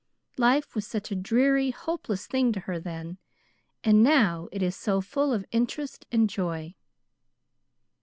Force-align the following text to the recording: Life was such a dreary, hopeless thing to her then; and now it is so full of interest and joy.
Life 0.39 0.73
was 0.73 0.87
such 0.87 1.11
a 1.11 1.15
dreary, 1.15 1.69
hopeless 1.69 2.25
thing 2.25 2.51
to 2.53 2.61
her 2.61 2.79
then; 2.79 3.19
and 3.83 4.01
now 4.01 4.49
it 4.51 4.63
is 4.63 4.75
so 4.75 4.99
full 4.99 5.31
of 5.31 5.45
interest 5.51 6.07
and 6.11 6.27
joy. 6.27 6.73